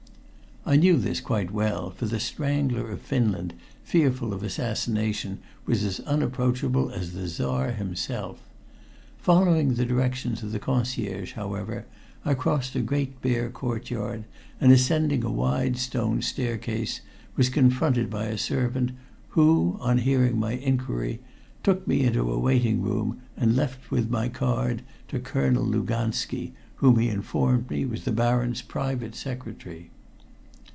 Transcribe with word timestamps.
I 0.63 0.75
knew 0.75 0.95
this 0.97 1.19
quite 1.21 1.49
well, 1.49 1.89
for 1.89 2.05
the 2.05 2.19
"Strangler 2.19 2.91
of 2.91 3.01
Finland," 3.01 3.55
fearful 3.83 4.31
of 4.31 4.43
assassination, 4.43 5.39
was 5.65 5.83
as 5.83 6.01
unapproachable 6.01 6.91
as 6.91 7.13
the 7.13 7.27
Czar 7.27 7.71
himself. 7.71 8.47
Following 9.17 9.73
the 9.73 9.87
directions 9.87 10.43
of 10.43 10.51
the 10.51 10.59
concierge, 10.59 11.31
however, 11.33 11.87
I 12.23 12.35
crossed 12.35 12.75
a 12.75 12.81
great 12.81 13.23
bare 13.23 13.49
courtyard, 13.49 14.23
and, 14.61 14.71
ascending 14.71 15.23
a 15.23 15.31
wide 15.31 15.77
stone 15.77 16.21
staircase, 16.21 17.01
was 17.35 17.49
confronted 17.49 18.11
by 18.11 18.25
a 18.25 18.37
servant, 18.37 18.91
who, 19.29 19.77
on 19.79 19.97
hearing 19.97 20.39
my 20.39 20.51
inquiry 20.51 21.21
took 21.63 21.87
me 21.87 22.03
into 22.03 22.31
a 22.31 22.37
waiting 22.39 22.83
room, 22.83 23.19
and 23.35 23.55
left 23.55 23.89
with 23.89 24.11
my 24.11 24.29
card 24.29 24.83
to 25.07 25.17
Colonel 25.19 25.65
Luganski, 25.65 26.53
whom 26.75 26.99
he 26.99 27.09
informed 27.09 27.71
me 27.71 27.83
was 27.83 28.03
the 28.03 28.11
Baron's 28.11 28.61
private 28.61 29.15
secretary. 29.15 29.89